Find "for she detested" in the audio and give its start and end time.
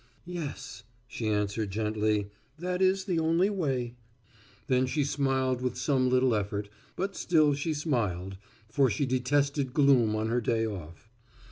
8.67-9.75